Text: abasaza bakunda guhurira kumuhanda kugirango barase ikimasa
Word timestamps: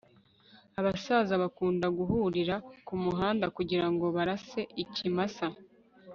abasaza 0.79 1.33
bakunda 1.43 1.85
guhurira 1.97 2.55
kumuhanda 2.87 3.45
kugirango 3.55 4.05
barase 4.15 4.61
ikimasa 4.83 5.47